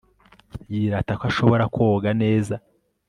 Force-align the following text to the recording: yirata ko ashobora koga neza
yirata 0.73 1.13
ko 1.19 1.23
ashobora 1.29 1.63
koga 1.75 2.09
neza 2.21 2.55